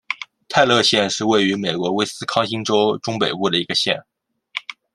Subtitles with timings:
[0.49, 3.95] 泰勒县是位于美国威斯康辛州中北部的一个县。